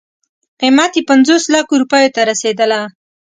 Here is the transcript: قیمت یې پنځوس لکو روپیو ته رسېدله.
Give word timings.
قیمت 0.59 0.91
یې 0.97 1.01
پنځوس 1.09 1.43
لکو 1.53 1.73
روپیو 1.81 2.13
ته 2.15 2.21
رسېدله. 2.29 2.81